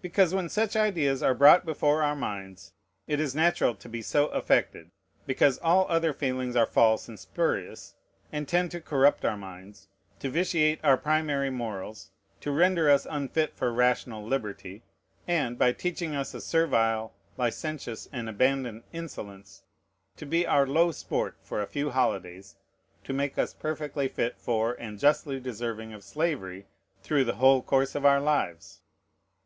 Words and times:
Because, 0.00 0.32
when 0.34 0.48
such 0.48 0.74
ideas 0.74 1.22
are 1.22 1.34
brought 1.34 1.66
before 1.66 2.02
our 2.02 2.16
minds, 2.16 2.72
it 3.06 3.20
is 3.20 3.34
natural 3.34 3.74
to 3.74 3.90
be 3.90 4.00
so 4.00 4.28
affected; 4.28 4.90
because 5.26 5.58
all 5.58 5.84
other 5.90 6.14
feelings 6.14 6.56
are 6.56 6.64
false 6.64 7.08
and 7.10 7.18
spurious, 7.20 7.94
and 8.32 8.48
tend 8.48 8.70
to 8.70 8.80
corrupt 8.80 9.22
our 9.22 9.36
minds, 9.36 9.88
to 10.20 10.30
vitiate 10.30 10.80
our 10.82 10.96
primary 10.96 11.50
morals, 11.50 12.10
to 12.40 12.50
render 12.50 12.88
us 12.90 13.06
unfit 13.10 13.54
for 13.54 13.70
rational 13.70 14.24
liberty, 14.24 14.82
and, 15.28 15.58
by 15.58 15.72
teaching 15.72 16.14
us 16.14 16.32
a 16.32 16.40
servile, 16.40 17.12
licentious, 17.36 18.08
and 18.10 18.30
abandoned 18.30 18.82
insolence, 18.94 19.64
to 20.16 20.24
be 20.24 20.46
our 20.46 20.66
low 20.66 20.90
sport 20.90 21.36
for 21.42 21.60
a 21.60 21.66
few 21.66 21.90
holidays, 21.90 22.56
to 23.04 23.12
make 23.12 23.36
us 23.36 23.52
perfectly 23.52 24.08
fit 24.08 24.38
for 24.38 24.72
and 24.80 24.98
justly 24.98 25.38
deserving 25.38 25.92
of 25.92 26.02
slavery 26.02 26.66
through 27.02 27.24
the 27.24 27.34
whole 27.36 27.60
course 27.60 27.94
of 27.94 28.06
our 28.06 28.20
lives. 28.20 28.80